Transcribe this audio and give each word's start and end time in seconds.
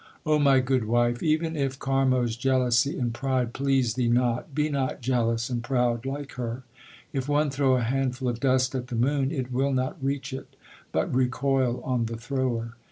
2 0.25 0.31
O 0.31 0.39
my 0.39 0.59
good 0.59 0.85
wife, 0.85 1.21
even 1.21 1.55
if 1.55 1.77
Karmo 1.77 2.23
s 2.23 2.35
jealousy 2.35 2.97
and 2.97 3.13
pride 3.13 3.53
please 3.53 3.93
thee 3.93 4.07
not, 4.07 4.55
be 4.55 4.67
not 4.67 4.99
jealous 4.99 5.47
and 5.47 5.63
proud 5.63 6.07
like 6.07 6.31
her. 6.31 6.63
If 7.13 7.29
one 7.29 7.51
throw 7.51 7.75
a 7.77 7.83
handful 7.83 8.27
of 8.27 8.39
dust 8.39 8.73
at 8.73 8.87
the 8.87 8.95
moon, 8.95 9.29
it 9.31 9.51
will 9.51 9.73
not 9.73 10.03
reach 10.03 10.33
it, 10.33 10.55
but 10.91 11.13
recoil 11.13 11.81
on 11.83 12.07
the 12.07 12.17
thrower. 12.17 12.75